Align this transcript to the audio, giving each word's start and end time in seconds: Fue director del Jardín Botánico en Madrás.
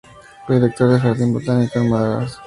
Fue 0.47 0.55
director 0.55 0.89
del 0.89 0.99
Jardín 0.99 1.31
Botánico 1.31 1.77
en 1.77 1.89
Madrás. 1.91 2.39